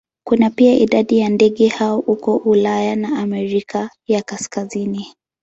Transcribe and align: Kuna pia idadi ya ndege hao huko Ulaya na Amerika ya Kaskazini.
Kuna 0.27 0.49
pia 0.49 0.73
idadi 0.73 1.19
ya 1.19 1.29
ndege 1.29 1.67
hao 1.67 1.97
huko 1.99 2.35
Ulaya 2.35 2.95
na 2.95 3.19
Amerika 3.19 3.89
ya 4.07 4.21
Kaskazini. 4.21 5.15